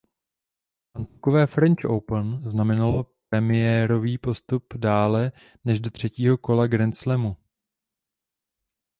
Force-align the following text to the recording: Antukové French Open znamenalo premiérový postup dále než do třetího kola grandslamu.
Antukové 0.93 1.47
French 1.47 1.85
Open 1.85 2.41
znamenalo 2.49 3.05
premiérový 3.29 4.17
postup 4.17 4.73
dále 4.77 5.31
než 5.65 5.79
do 5.79 5.89
třetího 5.91 6.37
kola 6.37 6.67
grandslamu. 6.67 7.37